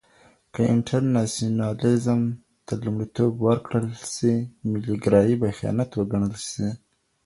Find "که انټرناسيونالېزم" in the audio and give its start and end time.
0.53-2.21